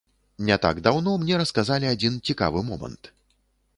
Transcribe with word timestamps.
Не 0.45 0.55
так 0.63 0.79
даўно 0.87 1.13
мне 1.23 1.37
расказалі 1.41 1.91
адзін 1.93 2.17
цікавы 2.31 2.67
момант. 2.71 3.03